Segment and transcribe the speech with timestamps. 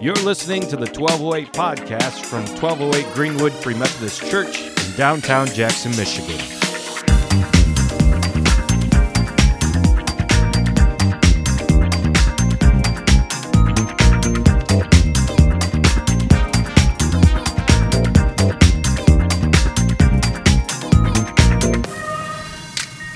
[0.00, 5.90] You're listening to the 1208 podcast from 1208 Greenwood Free Methodist Church in downtown Jackson,
[5.96, 6.57] Michigan.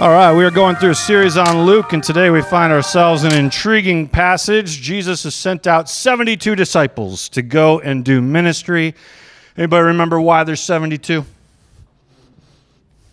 [0.03, 3.23] All right, we are going through a series on Luke, and today we find ourselves
[3.23, 4.81] in an intriguing passage.
[4.81, 8.97] Jesus has sent out 72 disciples to go and do ministry.
[9.57, 11.25] Anybody remember why there's 72?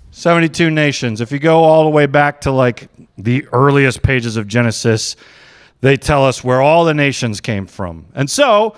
[0.09, 1.21] 72 nations.
[1.21, 5.15] If you go all the way back to like the earliest pages of Genesis,
[5.81, 8.07] they tell us where all the nations came from.
[8.15, 8.75] And so,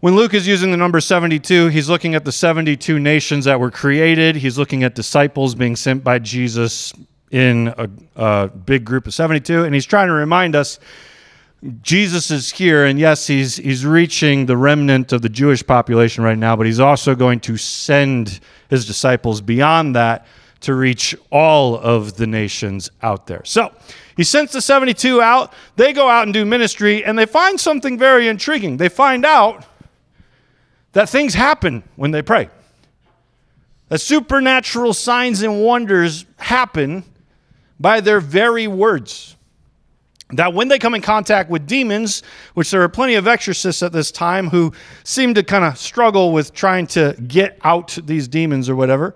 [0.00, 3.70] when Luke is using the number 72, he's looking at the 72 nations that were
[3.70, 4.36] created.
[4.36, 6.94] He's looking at disciples being sent by Jesus
[7.32, 10.78] in a, a, big group of 72 and he's trying to remind us
[11.80, 16.38] jesus is here and yes he's he's reaching the remnant of the jewish population right
[16.38, 20.26] now but he's also going to send his disciples beyond that
[20.62, 23.44] to reach all of the nations out there.
[23.44, 23.72] So
[24.16, 25.52] he sends the 72 out.
[25.76, 28.76] They go out and do ministry and they find something very intriguing.
[28.76, 29.66] They find out
[30.92, 32.48] that things happen when they pray.
[33.88, 37.04] That supernatural signs and wonders happen
[37.82, 39.36] by their very words.
[40.30, 42.22] That when they come in contact with demons,
[42.54, 44.72] which there are plenty of exorcists at this time who
[45.04, 49.14] seem to kind of struggle with trying to get out these demons or whatever,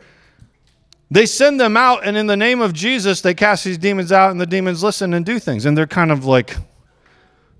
[1.10, 4.32] they send them out, and in the name of Jesus, they cast these demons out,
[4.32, 5.64] and the demons listen and do things.
[5.64, 6.56] And they're kind of like,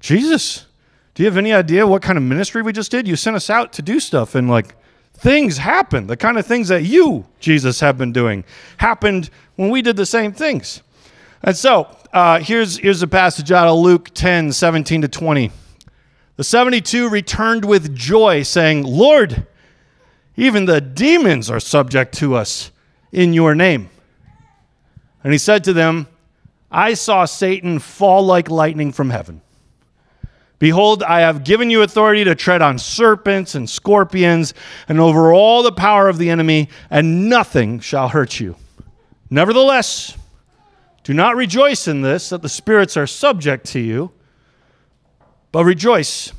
[0.00, 0.66] Jesus,
[1.14, 3.06] do you have any idea what kind of ministry we just did?
[3.06, 4.74] You sent us out to do stuff, and like,
[5.14, 6.08] things happen.
[6.08, 8.44] The kind of things that you, Jesus, have been doing
[8.76, 10.82] happened when we did the same things.
[11.42, 15.50] And so uh, here's, here's a passage out of Luke 10 17 to 20.
[16.36, 19.46] The 72 returned with joy, saying, Lord,
[20.36, 22.70] even the demons are subject to us
[23.10, 23.88] in your name.
[25.24, 26.08] And he said to them,
[26.70, 29.40] I saw Satan fall like lightning from heaven.
[30.58, 34.54] Behold, I have given you authority to tread on serpents and scorpions
[34.88, 38.56] and over all the power of the enemy, and nothing shall hurt you.
[39.28, 40.16] Nevertheless,
[41.06, 44.10] do not rejoice in this, that the spirits are subject to you,
[45.52, 46.32] but rejoice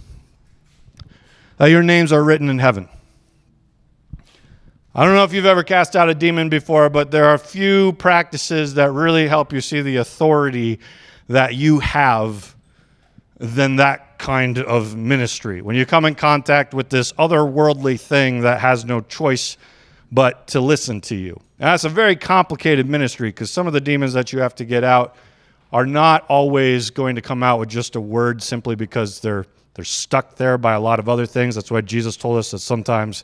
[1.56, 2.90] that your names are written in heaven.
[4.94, 7.94] I don't know if you've ever cast out a demon before, but there are few
[7.94, 10.82] practices that really help you see the authority
[11.30, 12.54] that you have
[13.38, 15.62] than that kind of ministry.
[15.62, 19.56] When you come in contact with this otherworldly thing that has no choice
[20.12, 21.40] but to listen to you.
[21.58, 24.84] That's a very complicated ministry because some of the demons that you have to get
[24.84, 25.16] out
[25.74, 29.86] are not always going to come out with just a word simply because they're they're
[29.86, 31.54] stuck there by a lot of other things.
[31.54, 33.24] That's why Jesus told us that sometimes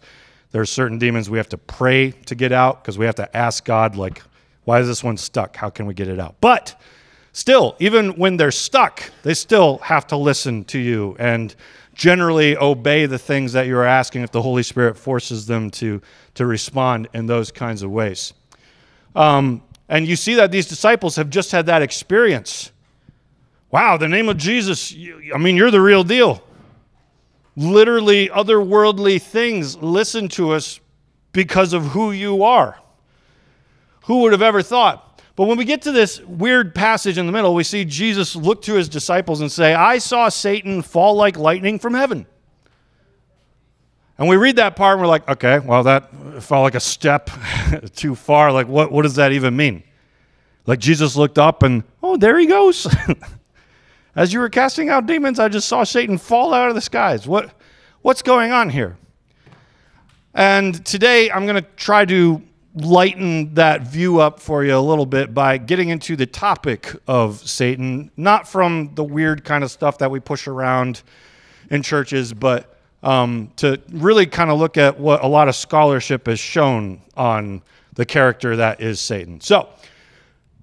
[0.51, 3.35] there are certain demons we have to pray to get out because we have to
[3.35, 4.21] ask God like
[4.65, 5.55] why is this one stuck?
[5.55, 6.35] How can we get it out?
[6.39, 6.79] But
[7.33, 11.53] still, even when they're stuck, they still have to listen to you and
[11.93, 16.01] generally obey the things that you're asking if the Holy Spirit forces them to,
[16.35, 18.33] to respond in those kinds of ways.
[19.15, 22.71] Um, and you see that these disciples have just had that experience.
[23.69, 26.43] Wow, the name of Jesus, you, I mean, you're the real deal.
[27.55, 30.79] Literally, otherworldly things listen to us
[31.31, 32.79] because of who you are.
[34.05, 35.21] Who would have ever thought?
[35.35, 38.61] But when we get to this weird passage in the middle, we see Jesus look
[38.63, 42.27] to his disciples and say, I saw Satan fall like lightning from heaven.
[44.17, 46.11] And we read that part and we're like, okay, well, that
[46.43, 47.29] felt like a step
[47.95, 48.51] too far.
[48.51, 49.83] Like, what, what does that even mean?
[50.65, 52.87] Like, Jesus looked up and, oh, there he goes.
[54.15, 57.27] As you were casting out demons, I just saw Satan fall out of the skies.
[57.27, 57.53] What,
[58.03, 58.97] what's going on here?
[60.35, 62.41] And today I'm going to try to
[62.75, 67.47] lighten that view up for you a little bit by getting into the topic of
[67.47, 71.03] Satan, not from the weird kind of stuff that we push around
[71.69, 72.72] in churches, but
[73.03, 77.61] um, to really kind of look at what a lot of scholarship has shown on
[77.93, 79.39] the character that is Satan.
[79.41, 79.69] So,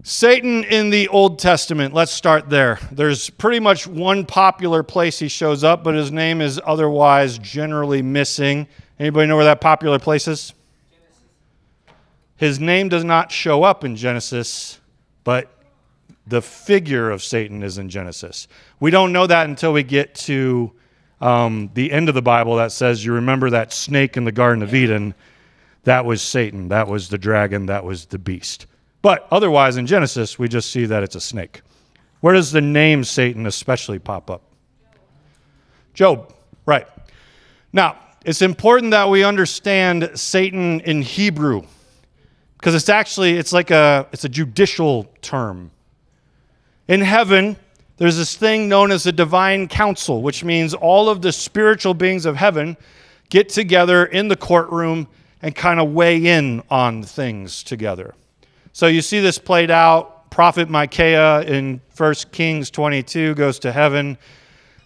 [0.02, 2.78] Satan in the Old Testament, let's start there.
[2.90, 8.00] There's pretty much one popular place he shows up, but his name is otherwise generally
[8.00, 8.66] missing.
[8.98, 10.54] Anybody know where that popular place is?
[12.36, 14.80] His name does not show up in Genesis,
[15.22, 15.52] but
[16.26, 18.48] the figure of Satan is in Genesis.
[18.80, 20.72] We don't know that until we get to
[21.20, 24.62] um, the end of the Bible that says, You remember that snake in the Garden
[24.62, 25.14] of Eden?
[25.84, 26.68] That was Satan.
[26.68, 27.66] That was the dragon.
[27.66, 28.66] That was the beast.
[29.02, 31.62] But otherwise, in Genesis, we just see that it's a snake.
[32.20, 34.42] Where does the name Satan especially pop up?
[35.94, 36.32] Job,
[36.66, 36.86] right.
[37.72, 41.62] Now, it's important that we understand Satan in Hebrew
[42.58, 45.70] because it's actually it's like a it's a judicial term.
[46.88, 47.56] In heaven,
[48.00, 52.24] there's this thing known as the divine council, which means all of the spiritual beings
[52.24, 52.78] of heaven
[53.28, 55.06] get together in the courtroom
[55.42, 58.14] and kind of weigh in on things together.
[58.72, 60.30] So you see this played out.
[60.30, 64.16] Prophet Micaiah in 1 Kings 22 goes to heaven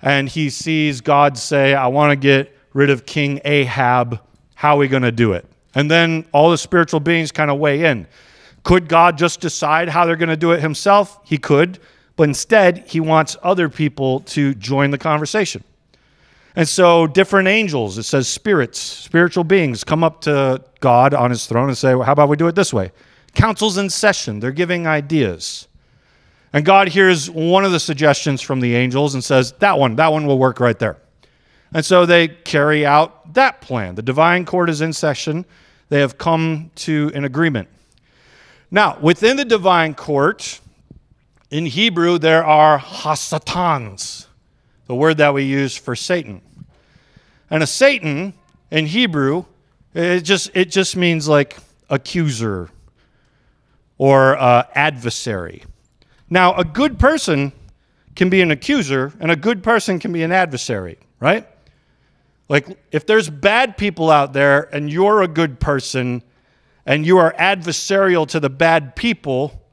[0.02, 4.20] and he sees God say, I want to get rid of King Ahab.
[4.56, 5.46] How are we going to do it?
[5.76, 8.08] And then all the spiritual beings kind of weigh in.
[8.64, 11.20] Could God just decide how they're going to do it himself?
[11.22, 11.78] He could.
[12.16, 15.64] But instead, he wants other people to join the conversation.
[16.56, 21.46] And so, different angels, it says spirits, spiritual beings, come up to God on his
[21.46, 22.92] throne and say, well, How about we do it this way?
[23.34, 25.66] Councils in session, they're giving ideas.
[26.52, 30.12] And God hears one of the suggestions from the angels and says, That one, that
[30.12, 30.98] one will work right there.
[31.72, 33.96] And so they carry out that plan.
[33.96, 35.44] The divine court is in session.
[35.88, 37.68] They have come to an agreement.
[38.70, 40.60] Now, within the divine court,
[41.50, 44.26] in Hebrew, there are hasatans,
[44.86, 46.40] the word that we use for Satan.
[47.50, 48.34] And a Satan
[48.70, 49.44] in Hebrew,
[49.94, 51.56] it just, it just means like
[51.88, 52.70] accuser
[53.98, 55.62] or uh, adversary.
[56.28, 57.52] Now, a good person
[58.16, 61.46] can be an accuser, and a good person can be an adversary, right?
[62.48, 66.22] Like, if there's bad people out there and you're a good person
[66.86, 69.63] and you are adversarial to the bad people,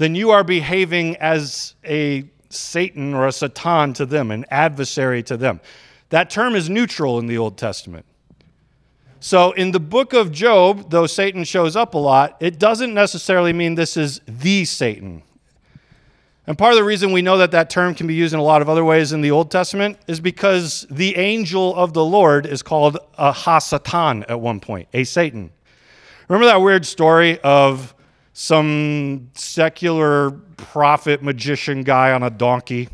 [0.00, 5.36] then you are behaving as a Satan or a Satan to them, an adversary to
[5.36, 5.60] them.
[6.08, 8.06] That term is neutral in the Old Testament.
[9.20, 13.52] So, in the book of Job, though Satan shows up a lot, it doesn't necessarily
[13.52, 15.22] mean this is the Satan.
[16.46, 18.42] And part of the reason we know that that term can be used in a
[18.42, 22.46] lot of other ways in the Old Testament is because the angel of the Lord
[22.46, 25.50] is called a Hasatan at one point, a Satan.
[26.26, 27.94] Remember that weird story of
[28.40, 32.88] some secular prophet magician guy on a donkey?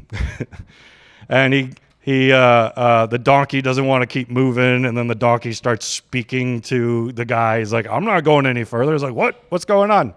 [1.29, 1.71] and he,
[2.01, 5.87] he uh, uh, the donkey doesn't want to keep moving, and then the donkey starts
[5.87, 7.61] speaking to the guy.
[7.61, 8.93] He's like, I'm not going any further.
[8.93, 9.41] He's like, What?
[9.51, 10.15] What's going on?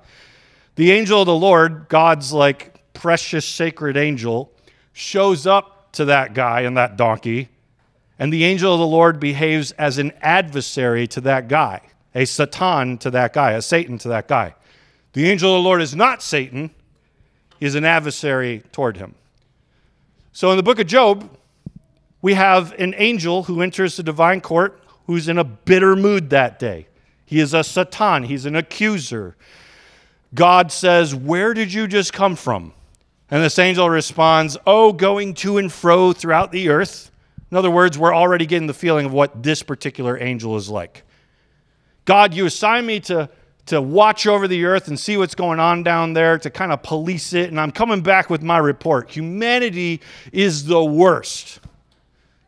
[0.77, 4.51] The angel of the Lord, God's like precious sacred angel
[4.93, 7.49] shows up to that guy and that donkey,
[8.17, 11.81] and the angel of the Lord behaves as an adversary to that guy,
[12.15, 14.55] a Satan to that guy, a Satan to that guy.
[15.13, 16.71] The angel of the Lord is not Satan,
[17.59, 19.15] he is an adversary toward him.
[20.31, 21.29] So in the book of Job,
[22.21, 26.59] we have an angel who enters the divine court who's in a bitter mood that
[26.59, 26.87] day.
[27.25, 29.35] He is a Satan, he's an accuser.
[30.33, 32.73] God says, Where did you just come from?
[33.31, 37.11] And this angel responds, Oh, going to and fro throughout the earth.
[37.51, 41.03] In other words, we're already getting the feeling of what this particular angel is like.
[42.05, 43.29] God, you assign me to,
[43.67, 46.81] to watch over the earth and see what's going on down there, to kind of
[46.81, 49.11] police it, and I'm coming back with my report.
[49.11, 50.01] Humanity
[50.31, 51.59] is the worst.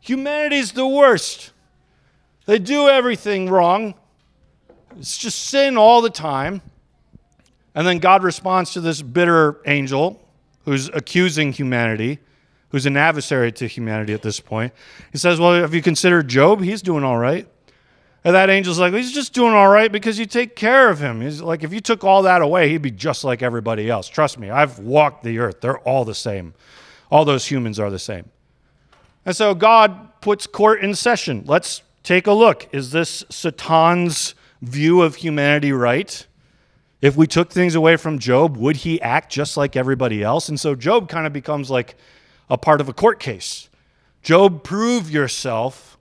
[0.00, 1.52] Humanity is the worst.
[2.46, 3.94] They do everything wrong.
[4.98, 6.60] It's just sin all the time.
[7.74, 10.20] And then God responds to this bitter angel
[10.64, 12.18] who's accusing humanity,
[12.70, 14.72] who's an adversary to humanity at this point.
[15.12, 16.60] He says, Well, have you considered Job?
[16.62, 17.46] He's doing all right.
[18.24, 21.20] And that angel's like, He's just doing all right because you take care of him.
[21.20, 24.08] He's like, If you took all that away, he'd be just like everybody else.
[24.08, 25.60] Trust me, I've walked the earth.
[25.60, 26.54] They're all the same.
[27.10, 28.30] All those humans are the same.
[29.24, 31.44] And so God puts court in session.
[31.46, 32.68] Let's take a look.
[32.72, 36.26] Is this Satan's view of humanity right?
[37.00, 40.48] If we took things away from Job, would he act just like everybody else?
[40.48, 41.96] And so Job kind of becomes like
[42.48, 43.68] a part of a court case.
[44.22, 45.91] Job, prove yourself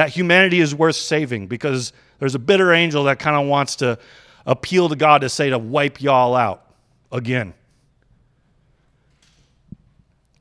[0.00, 3.98] that humanity is worth saving because there's a bitter angel that kind of wants to
[4.46, 6.72] appeal to God to say to wipe y'all out
[7.12, 7.52] again.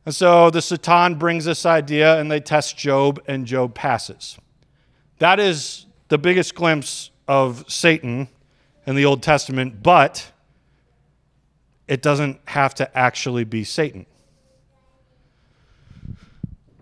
[0.06, 4.38] And so the Satan brings this idea and they test Job, and Job passes.
[5.18, 8.30] That is the biggest glimpse of Satan
[8.86, 10.32] in the Old Testament, but
[11.86, 14.06] it doesn't have to actually be Satan.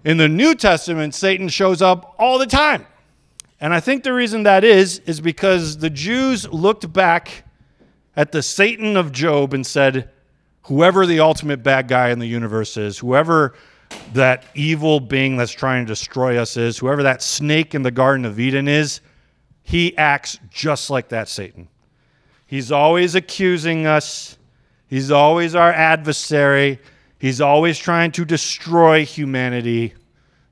[0.03, 2.85] In the New Testament, Satan shows up all the time.
[3.59, 7.43] And I think the reason that is, is because the Jews looked back
[8.15, 10.09] at the Satan of Job and said,
[10.63, 13.53] whoever the ultimate bad guy in the universe is, whoever
[14.13, 18.25] that evil being that's trying to destroy us is, whoever that snake in the Garden
[18.25, 19.01] of Eden is,
[19.63, 21.67] he acts just like that Satan.
[22.45, 24.37] He's always accusing us,
[24.87, 26.79] He's always our adversary,
[27.19, 29.93] He's always trying to destroy humanity,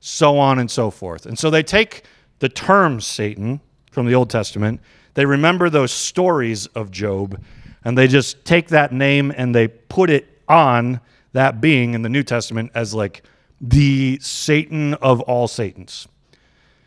[0.00, 1.26] so on and so forth.
[1.26, 2.04] And so they take
[2.40, 4.80] the term Satan from the Old Testament.
[5.14, 7.40] They remember those stories of Job,
[7.84, 11.00] and they just take that name and they put it on
[11.32, 13.22] that being in the New Testament as like
[13.60, 16.08] the Satan of all Satans.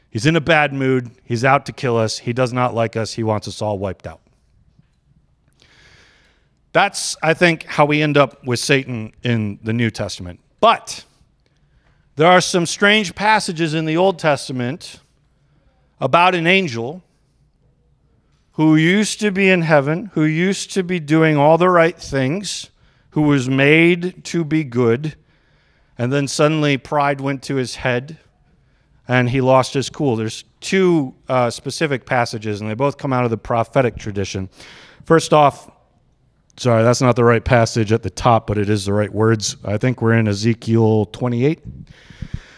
[0.09, 1.11] He's in a bad mood.
[1.23, 2.19] He's out to kill us.
[2.19, 3.13] He does not like us.
[3.13, 4.21] He wants us all wiped out.
[6.71, 10.39] That's, I think, how we end up with Satan in the New Testament.
[10.59, 11.03] But
[12.15, 14.99] there are some strange passages in the Old Testament
[15.99, 17.03] about an angel
[18.53, 22.69] who used to be in heaven, who used to be doing all the right things,
[23.11, 25.15] who was made to be good,
[25.97, 28.17] and then suddenly pride went to his head
[29.09, 30.15] and he lost his cool.
[30.15, 34.49] There's two uh, specific passages, and they both come out of the prophetic tradition.
[35.03, 35.71] First off,
[36.57, 39.57] sorry, that's not the right passage at the top, but it is the right words.
[39.63, 41.59] I think we're in Ezekiel 28.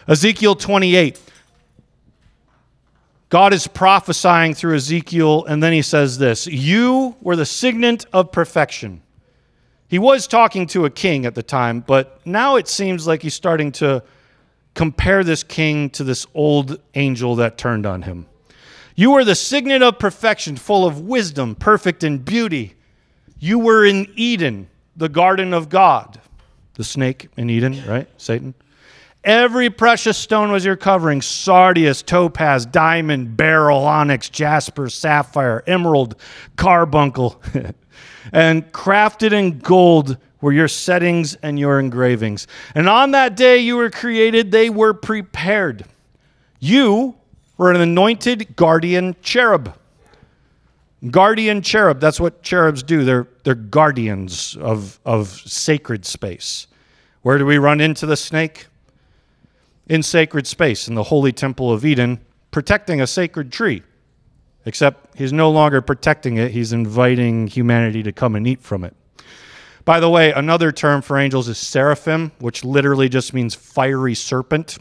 [0.08, 1.20] Ezekiel 28.
[3.30, 8.32] God is prophesying through Ezekiel, and then he says this You were the signet of
[8.32, 9.02] perfection.
[9.88, 13.34] He was talking to a king at the time, but now it seems like he's
[13.34, 14.04] starting to
[14.74, 18.26] compare this king to this old angel that turned on him.
[18.96, 22.76] You were the signet of perfection, full of wisdom, perfect in beauty.
[23.44, 26.22] You were in Eden, the garden of God.
[26.76, 28.08] The snake in Eden, right?
[28.18, 28.54] Satan.
[29.24, 36.16] Every precious stone was your covering sardius, topaz, diamond, beryl, onyx, jasper, sapphire, emerald,
[36.56, 37.42] carbuncle.
[38.32, 42.46] and crafted in gold were your settings and your engravings.
[42.76, 45.86] And on that day you were created, they were prepared.
[46.60, 47.16] You
[47.58, 49.76] were an anointed guardian cherub.
[51.10, 53.04] Guardian cherub, that's what cherubs do.
[53.04, 56.68] They're, they're guardians of, of sacred space.
[57.24, 58.68] Where do we run into the snake?
[59.88, 62.20] In sacred space, in the holy temple of Eden,
[62.52, 63.82] protecting a sacred tree.
[64.66, 68.96] Except he's no longer protecting it, he's inviting humanity to come and eat from it.
[69.86, 74.78] By the way, another term for angels is seraphim, which literally just means fiery serpent.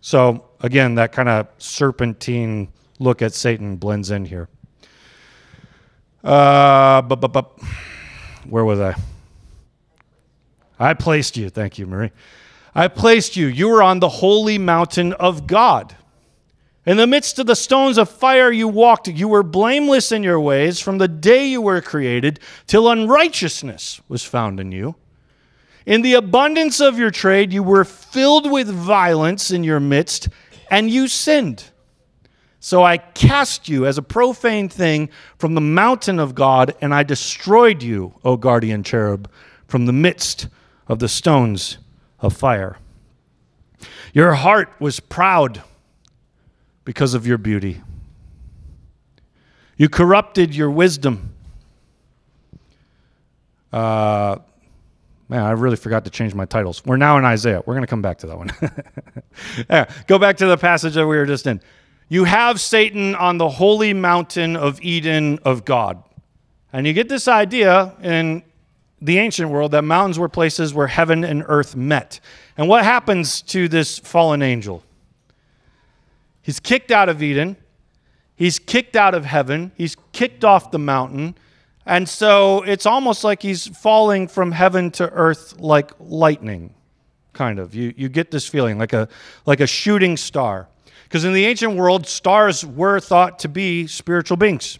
[0.00, 2.68] So, again, that kind of serpentine
[3.00, 4.48] look at Satan blends in here.
[6.22, 7.02] Uh,
[8.48, 8.94] where was I?
[10.78, 11.50] I placed you.
[11.50, 12.12] Thank you, Marie.
[12.74, 13.46] I placed you.
[13.46, 15.96] You were on the holy mountain of God.
[16.86, 20.40] In the midst of the stones of fire you walked, you were blameless in your
[20.40, 24.94] ways from the day you were created till unrighteousness was found in you.
[25.84, 30.28] In the abundance of your trade, you were filled with violence in your midst,
[30.70, 31.64] and you sinned.
[32.60, 37.02] So I cast you as a profane thing from the mountain of God, and I
[37.04, 39.30] destroyed you, O guardian cherub,
[39.68, 40.48] from the midst
[40.88, 41.78] of the stones
[42.20, 42.78] of fire.
[44.12, 45.62] Your heart was proud
[46.84, 47.80] because of your beauty.
[49.76, 51.34] You corrupted your wisdom.
[53.72, 54.38] Uh,
[55.28, 56.84] man, I really forgot to change my titles.
[56.84, 57.62] We're now in Isaiah.
[57.64, 58.50] We're going to come back to that one.
[59.70, 61.60] yeah, go back to the passage that we were just in.
[62.08, 66.02] You have Satan on the holy mountain of Eden of God.
[66.72, 68.42] And you get this idea in
[69.00, 72.20] the ancient world that mountains were places where heaven and earth met.
[72.56, 74.82] And what happens to this fallen angel?
[76.42, 77.56] He's kicked out of Eden.
[78.34, 79.72] He's kicked out of heaven.
[79.76, 81.36] He's kicked off the mountain.
[81.84, 86.74] And so it's almost like he's falling from heaven to earth like lightning,
[87.32, 87.74] kind of.
[87.74, 89.08] You, you get this feeling like a,
[89.46, 90.68] like a shooting star.
[91.08, 94.78] Because in the ancient world, stars were thought to be spiritual beings.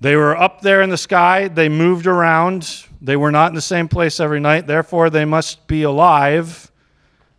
[0.00, 3.60] They were up there in the sky, they moved around, they were not in the
[3.60, 6.67] same place every night, therefore, they must be alive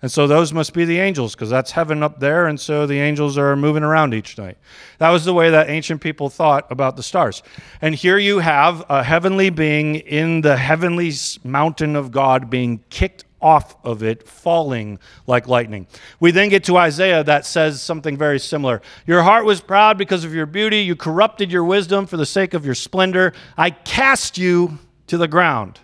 [0.02, 3.00] and so those must be the angels, because that's heaven up there, and so the
[3.00, 4.58] angels are moving around each night.
[4.98, 7.44] That was the way that ancient people thought about the stars.
[7.82, 11.12] And here you have a heavenly being in the heavenly
[11.44, 15.88] mountain of God being kicked off of it, falling like lightning.
[16.20, 18.82] We then get to Isaiah that says something very similar.
[19.08, 22.54] Your heart was proud because of your beauty, you corrupted your wisdom for the sake
[22.54, 23.34] of your splendor.
[23.58, 24.78] I cast you
[25.08, 25.80] to the ground.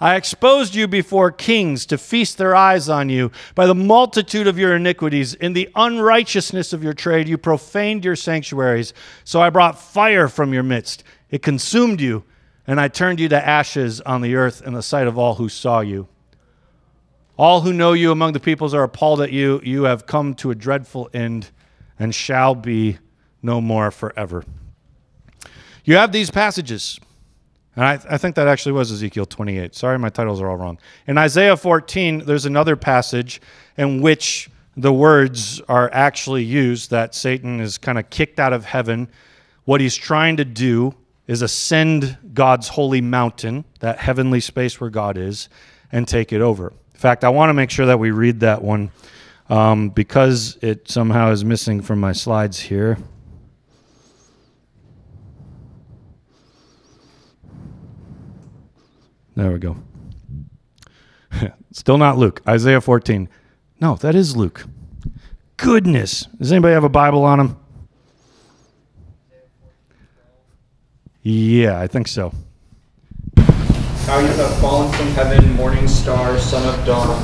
[0.00, 3.32] I exposed you before kings to feast their eyes on you.
[3.56, 8.14] By the multitude of your iniquities, in the unrighteousness of your trade, you profaned your
[8.14, 8.94] sanctuaries.
[9.24, 11.02] So I brought fire from your midst.
[11.30, 12.22] It consumed you,
[12.66, 15.48] and I turned you to ashes on the earth in the sight of all who
[15.48, 16.06] saw you.
[17.36, 19.60] All who know you among the peoples are appalled at you.
[19.64, 21.50] You have come to a dreadful end
[21.98, 22.98] and shall be
[23.42, 24.44] no more forever.
[25.84, 27.00] You have these passages
[27.78, 29.72] and I, I, think that actually was Ezekiel 28.
[29.72, 30.78] Sorry, my titles are all wrong.
[31.06, 33.40] In Isaiah 14, there's another passage
[33.76, 38.64] in which the words are actually used that Satan is kind of kicked out of
[38.64, 39.08] heaven.
[39.64, 40.92] What he's trying to do
[41.28, 45.48] is ascend God's holy mountain, that heavenly space where God is,
[45.92, 46.72] and take it over.
[46.94, 48.90] In fact, I want to make sure that we read that one
[49.48, 52.98] um, because it somehow is missing from my slides here.
[59.38, 59.76] There we go.
[61.70, 62.42] Still not Luke.
[62.48, 63.28] Isaiah 14.
[63.80, 64.66] No, that is Luke.
[65.56, 66.26] Goodness.
[66.40, 67.56] Does anybody have a Bible on them?
[71.22, 72.32] Yeah, I think so.
[73.36, 77.22] How you have fallen from heaven, morning star, son of dawn,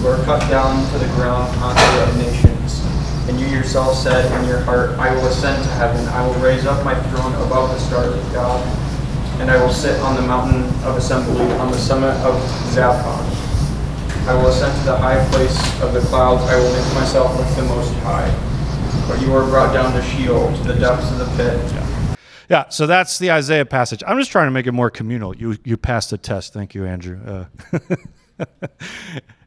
[0.00, 2.84] you are cut down to the ground, conqueror of nations.
[3.28, 6.66] And you yourself said in your heart, I will ascend to heaven, I will raise
[6.66, 8.77] up my throne above the stars of God,
[9.40, 12.34] and I will sit on the mountain of assembly, on the summit of
[12.74, 13.24] Zaphon.
[14.26, 16.42] I will ascend to the high place of the clouds.
[16.42, 18.28] I will make myself like the Most High.
[19.08, 21.72] But you are brought down to Sheol, to the depths of the pit.
[21.72, 22.16] Yeah.
[22.50, 24.02] yeah, so that's the Isaiah passage.
[24.06, 25.34] I'm just trying to make it more communal.
[25.36, 26.52] You, you passed the test.
[26.52, 27.18] Thank you, Andrew.
[27.24, 27.88] Uh,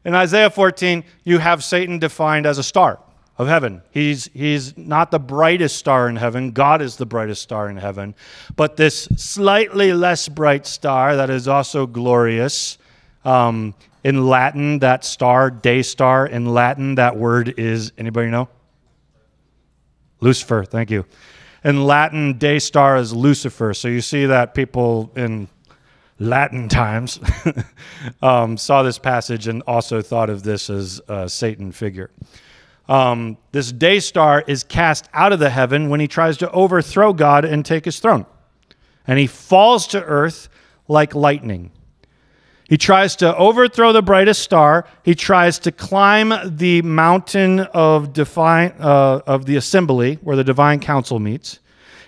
[0.04, 2.98] in Isaiah 14, you have Satan defined as a star
[3.38, 3.82] of heaven.
[3.90, 6.52] He's, he's not the brightest star in heaven.
[6.52, 8.14] God is the brightest star in heaven.
[8.56, 12.78] But this slightly less bright star that is also glorious
[13.24, 13.74] um,
[14.04, 18.48] in Latin, that star, day star, in Latin, that word is, anybody know?
[20.20, 21.04] Lucifer, thank you.
[21.64, 23.74] In Latin, day star is Lucifer.
[23.74, 25.48] So you see that people in
[26.18, 27.20] Latin times
[28.22, 32.10] um, saw this passage and also thought of this as a Satan figure.
[32.88, 37.12] Um, this day star is cast out of the heaven when he tries to overthrow
[37.12, 38.26] God and take his throne.
[39.06, 40.48] And he falls to earth
[40.88, 41.70] like lightning.
[42.68, 44.86] He tries to overthrow the brightest star.
[45.02, 50.80] He tries to climb the mountain of, divine, uh, of the assembly where the divine
[50.80, 51.58] council meets.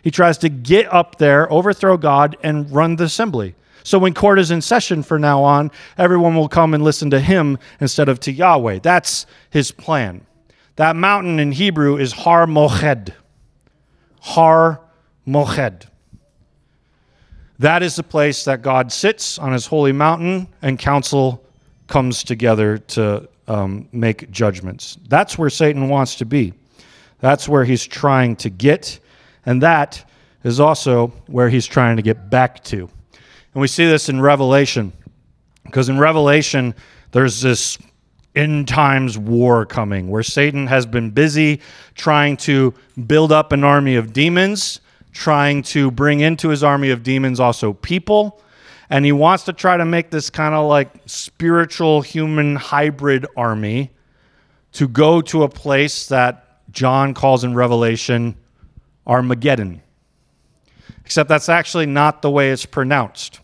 [0.02, 3.54] He tries to get up there, overthrow God, and run the assembly.
[3.82, 7.20] So when court is in session from now on, everyone will come and listen to
[7.20, 8.78] him instead of to Yahweh.
[8.82, 10.26] That's his plan.
[10.76, 13.12] That mountain in Hebrew is Har Moched.
[14.20, 14.80] Har
[15.26, 15.86] Moched.
[17.60, 21.44] That is the place that God sits on his holy mountain and council
[21.86, 24.98] comes together to um, make judgments.
[25.08, 26.52] That's where Satan wants to be.
[27.20, 28.98] That's where he's trying to get.
[29.46, 30.10] And that
[30.42, 32.80] is also where he's trying to get back to.
[32.80, 34.92] And we see this in Revelation,
[35.64, 36.74] because in Revelation,
[37.12, 37.78] there's this
[38.34, 41.60] end times war coming where Satan has been busy
[41.94, 42.74] trying to
[43.06, 44.80] build up an army of demons
[45.14, 48.40] trying to bring into his army of demons also people.
[48.90, 53.92] And he wants to try to make this kind of like spiritual human hybrid army
[54.72, 58.36] to go to a place that John calls in Revelation
[59.06, 59.80] Armageddon.
[61.04, 63.40] Except that's actually not the way it's pronounced.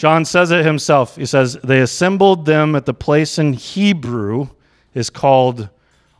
[0.00, 1.16] John says it himself.
[1.16, 4.48] He says, They assembled them at the place in Hebrew
[4.94, 5.68] is called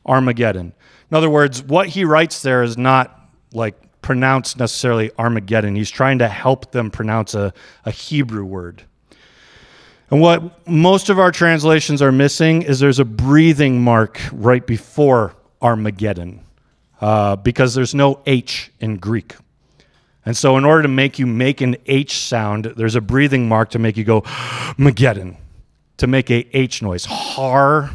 [0.04, 0.74] Armageddon.
[1.10, 3.18] In other words, what he writes there is not
[3.54, 5.76] like pronounced necessarily Armageddon.
[5.76, 7.54] He's trying to help them pronounce a,
[7.86, 8.82] a Hebrew word.
[10.10, 15.34] And what most of our translations are missing is there's a breathing mark right before
[15.62, 16.44] Armageddon
[17.00, 19.36] uh, because there's no H in Greek.
[20.26, 23.70] And so, in order to make you make an H sound, there's a breathing mark
[23.70, 24.20] to make you go
[24.78, 25.36] Mageddon,
[25.96, 27.06] to make a H noise.
[27.06, 27.90] Har,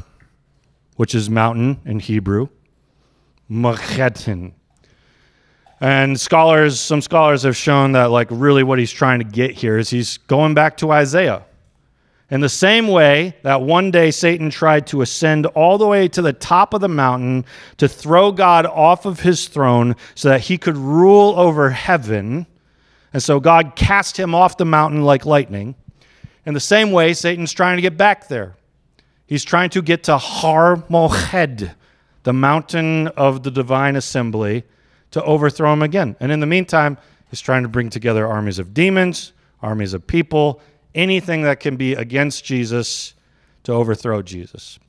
[0.95, 2.47] which is mountain in Hebrew,
[3.49, 4.53] Mageddon,
[5.81, 9.77] and scholars, some scholars have shown that like really what he's trying to get here
[9.77, 11.43] is he's going back to Isaiah.
[12.31, 16.21] In the same way that one day Satan tried to ascend all the way to
[16.23, 17.45] the top of the mountain
[17.77, 22.47] to throw God off of his throne so that he could rule over heaven.
[23.13, 25.75] And so God cast him off the mountain like lightning.
[26.47, 28.55] In the same way, Satan's trying to get back there.
[29.27, 31.75] He's trying to get to Har Mohed,
[32.23, 34.63] the mountain of the divine assembly,
[35.11, 36.15] to overthrow him again.
[36.19, 36.97] And in the meantime,
[37.29, 40.59] he's trying to bring together armies of demons, armies of people,
[40.95, 43.13] anything that can be against Jesus
[43.63, 44.79] to overthrow Jesus.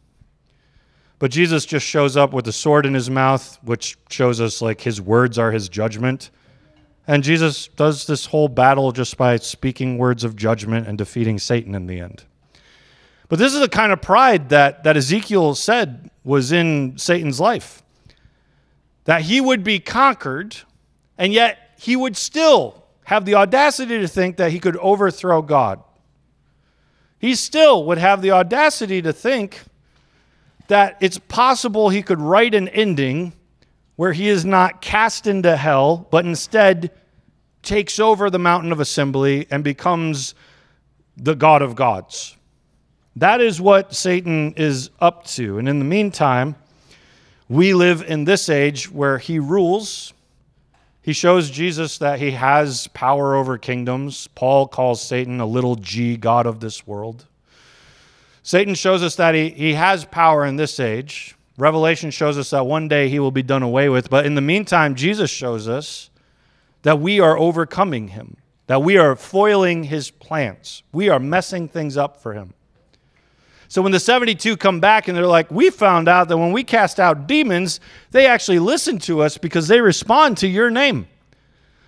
[1.19, 4.83] But Jesus just shows up with a sword in his mouth, which shows us like
[4.83, 6.31] his words are his judgment.
[7.07, 11.75] And Jesus does this whole battle just by speaking words of judgment and defeating Satan
[11.75, 12.25] in the end.
[13.29, 17.83] But this is the kind of pride that, that Ezekiel said was in Satan's life
[19.05, 20.57] that he would be conquered,
[21.17, 25.81] and yet he would still have the audacity to think that he could overthrow God.
[27.19, 29.61] He still would have the audacity to think
[30.69, 33.33] that it's possible he could write an ending
[33.97, 36.91] where he is not cast into hell, but instead
[37.63, 40.35] takes over the mountain of assembly and becomes
[41.17, 42.37] the God of gods.
[43.17, 45.59] That is what Satan is up to.
[45.59, 46.55] And in the meantime,
[47.49, 50.13] we live in this age where he rules.
[51.07, 54.27] He shows Jesus that he has power over kingdoms.
[54.35, 57.27] Paul calls Satan a little g, God of this world.
[58.43, 61.37] Satan shows us that he, he has power in this age.
[61.57, 64.11] Revelation shows us that one day he will be done away with.
[64.11, 66.11] But in the meantime, Jesus shows us
[66.83, 70.83] that we are overcoming him, that we are foiling his plans.
[70.91, 72.53] We are messing things up for him.
[73.69, 76.65] So when the 72 come back and they're like, we found out that when we
[76.65, 81.09] cast out demons, they actually listen to us because they respond to your name.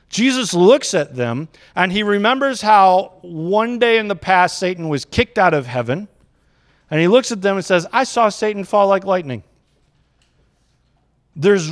[0.09, 5.05] Jesus looks at them and he remembers how one day in the past Satan was
[5.05, 6.09] kicked out of heaven.
[6.91, 9.43] And he looks at them and says, I saw Satan fall like lightning.
[11.37, 11.71] There's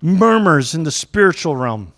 [0.00, 1.92] murmurs in the spiritual realm.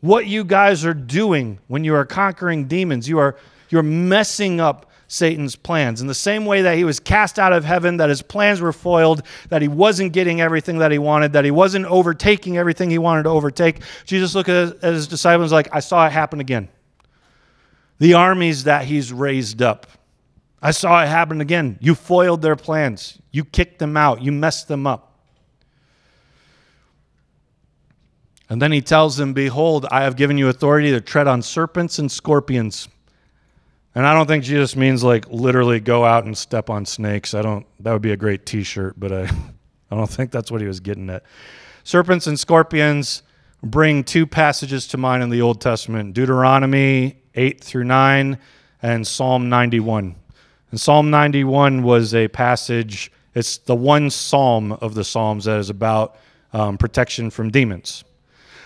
[0.00, 3.36] What you guys are doing when you are conquering demons, you are
[3.68, 6.00] you're messing up Satan's plans.
[6.00, 8.72] In the same way that he was cast out of heaven, that his plans were
[8.72, 12.96] foiled, that he wasn't getting everything that he wanted, that he wasn't overtaking everything he
[12.96, 16.70] wanted to overtake, Jesus looked at his disciples like, I saw it happen again.
[17.98, 19.86] The armies that he's raised up.
[20.62, 21.76] I saw it happen again.
[21.82, 23.18] You foiled their plans.
[23.32, 24.22] You kicked them out.
[24.22, 25.18] You messed them up.
[28.48, 31.98] And then he tells them, Behold, I have given you authority to tread on serpents
[31.98, 32.88] and scorpions
[33.94, 37.34] and I don't think Jesus means like literally go out and step on snakes.
[37.34, 39.24] I don't that would be a great t-shirt, but I
[39.90, 41.22] I don't think that's what he was getting at.
[41.84, 43.22] Serpents and scorpions
[43.62, 48.38] bring two passages to mind in the Old Testament, Deuteronomy 8 through 9
[48.80, 50.16] and Psalm 91.
[50.70, 55.68] And Psalm 91 was a passage, it's the one psalm of the Psalms that is
[55.68, 56.16] about
[56.54, 58.04] um, protection from demons.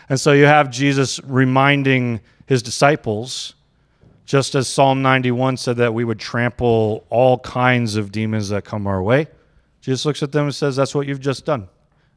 [0.09, 3.56] And so you have Jesus reminding his disciples
[4.27, 8.87] just as Psalm 91 said that we would trample all kinds of demons that come
[8.87, 9.29] our way,
[9.81, 11.69] Jesus looks at them and says, That's what you've just done.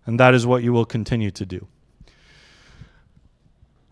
[0.05, 1.67] And that is what you will continue to do.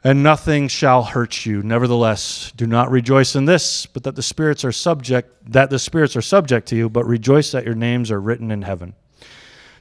[0.04, 1.62] And nothing shall hurt you.
[1.62, 6.16] Nevertheless, do not rejoice in this, but that the spirits are subject that the spirits
[6.16, 8.96] are subject to you, but rejoice that your names are written in heaven.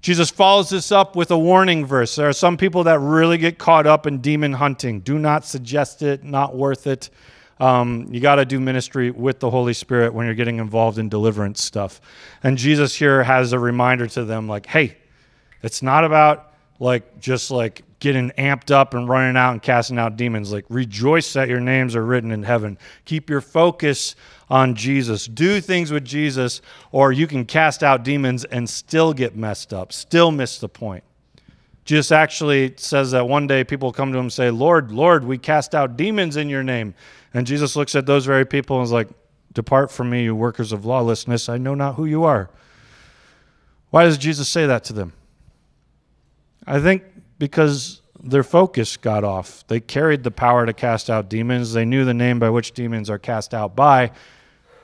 [0.02, 2.16] Jesus follows this up with a warning verse.
[2.16, 5.00] There are some people that really get caught up in demon hunting.
[5.00, 7.08] Do not suggest it, not worth it.
[7.58, 11.08] Um, you got to do ministry with the Holy Spirit when you're getting involved in
[11.08, 12.00] deliverance stuff.
[12.42, 14.96] And Jesus here has a reminder to them like, hey,
[15.62, 20.16] it's not about like just like getting amped up and running out and casting out
[20.16, 20.52] demons.
[20.52, 22.78] Like, rejoice that your names are written in heaven.
[23.04, 24.14] Keep your focus
[24.50, 25.26] on Jesus.
[25.26, 26.60] Do things with Jesus,
[26.92, 31.04] or you can cast out demons and still get messed up, still miss the point.
[31.84, 35.38] Jesus actually says that one day people come to him and say, Lord, Lord, we
[35.38, 36.94] cast out demons in your name.
[37.36, 39.08] And Jesus looks at those very people and is like,
[39.52, 41.50] Depart from me, you workers of lawlessness.
[41.50, 42.48] I know not who you are.
[43.90, 45.12] Why does Jesus say that to them?
[46.66, 47.02] I think
[47.38, 49.66] because their focus got off.
[49.66, 53.10] They carried the power to cast out demons, they knew the name by which demons
[53.10, 54.12] are cast out by,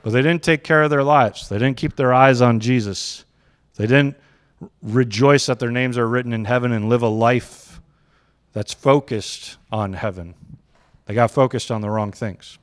[0.02, 1.48] but they didn't take care of their lives.
[1.48, 3.24] They didn't keep their eyes on Jesus.
[3.76, 4.16] They didn't
[4.82, 7.80] rejoice that their names are written in heaven and live a life
[8.52, 10.34] that's focused on heaven.
[11.06, 12.58] They got focused on the wrong things.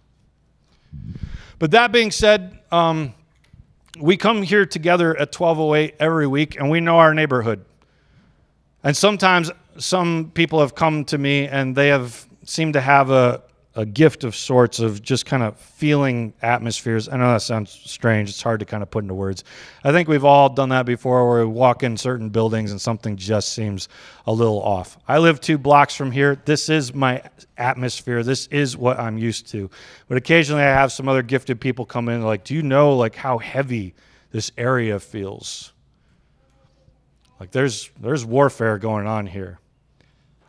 [1.59, 3.13] But that being said, um,
[3.99, 7.65] we come here together at 1208 every week and we know our neighborhood.
[8.83, 13.43] And sometimes some people have come to me and they have seemed to have a,
[13.75, 17.07] a gift of sorts of just kind of feeling atmospheres.
[17.07, 18.29] I know that sounds strange.
[18.29, 19.43] It's hard to kind of put into words.
[19.83, 23.15] I think we've all done that before where we walk in certain buildings and something
[23.15, 23.87] just seems
[24.25, 24.97] a little off.
[25.07, 26.41] I live two blocks from here.
[26.45, 27.21] This is my
[27.57, 28.23] atmosphere.
[28.23, 29.69] This is what I'm used to.
[30.07, 33.15] But occasionally I have some other gifted people come in like, "Do you know like
[33.15, 33.93] how heavy
[34.31, 35.73] this area feels?"
[37.39, 39.59] Like there's there's warfare going on here.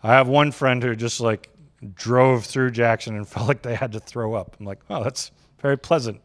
[0.03, 1.51] I have one friend who just like
[1.95, 4.57] drove through Jackson and felt like they had to throw up.
[4.59, 6.21] I'm like, oh, that's very pleasant.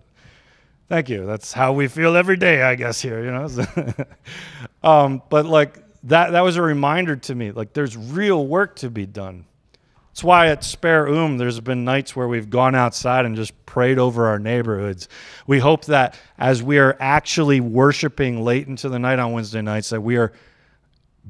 [0.88, 1.26] Thank you.
[1.26, 3.48] That's how we feel every day, I guess, here, you know?
[4.84, 8.90] um, but like that, that was a reminder to me, like there's real work to
[8.92, 9.46] be done.
[10.10, 14.00] That's why at Spare Um, there's been nights where we've gone outside and just prayed
[14.00, 15.10] over our neighborhoods.
[15.46, 19.90] We hope that as we are actually worshiping late into the night on Wednesday nights,
[19.90, 20.32] that we are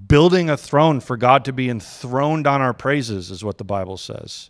[0.07, 3.97] building a throne for God to be enthroned on our praises, is what the Bible
[3.97, 4.49] says.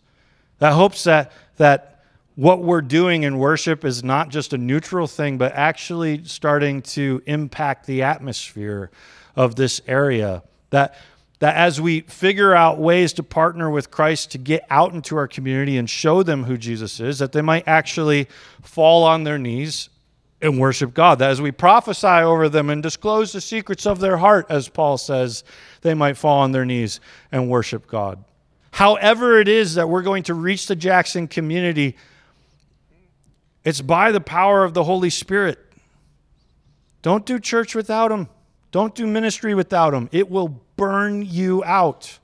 [0.59, 2.03] That hopes that, that
[2.35, 7.21] what we're doing in worship is not just a neutral thing, but actually starting to
[7.25, 8.89] impact the atmosphere
[9.35, 10.43] of this area.
[10.71, 10.95] That
[11.39, 15.27] that as we figure out ways to partner with Christ to get out into our
[15.27, 18.27] community and show them who Jesus is, that they might actually
[18.61, 19.89] fall on their knees
[20.41, 21.19] and worship God.
[21.19, 24.97] That as we prophesy over them and disclose the secrets of their heart, as Paul
[24.97, 25.43] says,
[25.81, 26.99] they might fall on their knees
[27.31, 28.23] and worship God.
[28.71, 31.95] However, it is that we're going to reach the Jackson community,
[33.63, 35.59] it's by the power of the Holy Spirit.
[37.01, 38.27] Don't do church without Him,
[38.71, 40.09] don't do ministry without Him.
[40.11, 42.19] It will burn you out.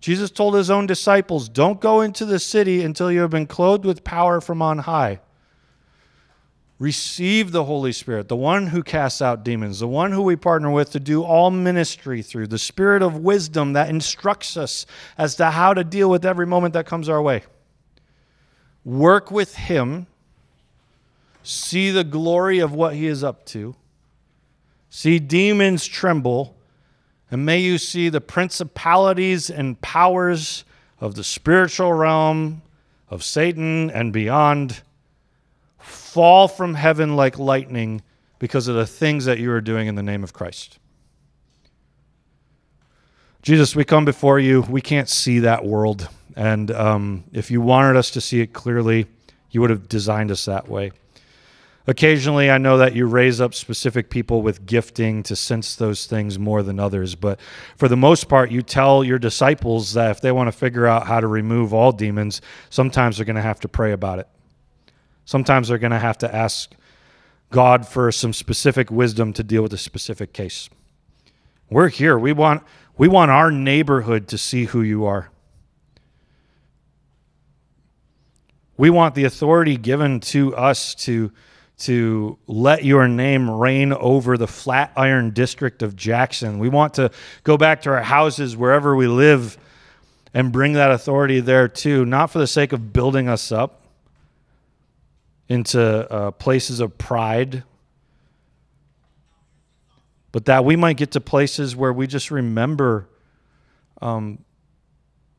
[0.00, 3.86] Jesus told his own disciples, Don't go into the city until you have been clothed
[3.86, 5.20] with power from on high.
[6.78, 10.70] Receive the Holy Spirit, the one who casts out demons, the one who we partner
[10.70, 14.84] with to do all ministry through, the Spirit of wisdom that instructs us
[15.16, 17.44] as to how to deal with every moment that comes our way.
[18.84, 20.08] Work with Him,
[21.42, 23.76] see the glory of what He is up to,
[24.90, 26.56] see demons tremble
[27.34, 30.64] and may you see the principalities and powers
[31.00, 32.62] of the spiritual realm
[33.08, 34.82] of Satan and beyond
[36.14, 38.00] fall from heaven like lightning
[38.38, 40.78] because of the things that you are doing in the name of Christ.
[43.42, 44.60] Jesus, we come before you.
[44.60, 46.08] We can't see that world.
[46.36, 49.06] And um, if you wanted us to see it clearly,
[49.50, 50.92] you would have designed us that way.
[51.88, 56.38] Occasionally, I know that you raise up specific people with gifting to sense those things
[56.38, 57.40] more than others, but
[57.76, 61.08] for the most part, you tell your disciples that if they want to figure out
[61.08, 64.28] how to remove all demons, sometimes they're going to have to pray about it.
[65.24, 66.74] Sometimes they're going to have to ask
[67.50, 70.68] God for some specific wisdom to deal with a specific case.
[71.70, 72.18] We're here.
[72.18, 72.62] We want
[72.96, 75.30] we want our neighborhood to see who you are.
[78.76, 81.32] We want the authority given to us to
[81.76, 86.58] to let your name reign over the Flatiron district of Jackson.
[86.58, 87.10] We want to
[87.42, 89.58] go back to our houses wherever we live
[90.32, 93.83] and bring that authority there too, not for the sake of building us up
[95.48, 97.64] into uh, places of pride,
[100.32, 103.08] but that we might get to places where we just remember
[104.00, 104.44] um,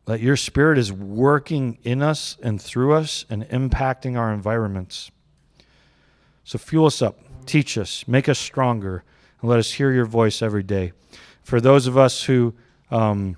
[0.05, 5.11] that your spirit is working in us and through us and impacting our environments.
[6.43, 9.03] So fuel us up, teach us, make us stronger,
[9.41, 10.93] and let us hear your voice every day.
[11.41, 12.53] For those of us who
[12.91, 13.37] um,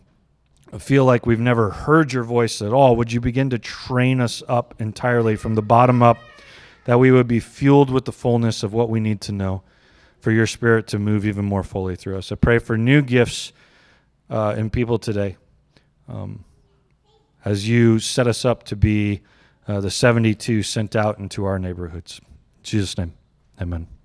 [0.78, 4.44] feel like we've never heard your voice at all, would you begin to train us
[4.48, 6.18] up entirely from the bottom up,
[6.88, 9.62] that we would be fueled with the fullness of what we need to know
[10.22, 12.32] for your spirit to move even more fully through us?
[12.32, 13.52] I pray for new gifts
[14.30, 15.36] uh, in people today
[16.08, 16.46] um,
[17.44, 19.22] as you set us up to be
[19.68, 22.22] uh, the 72 sent out into our neighborhoods.
[22.64, 23.14] Jesus' name,
[23.62, 23.97] amen.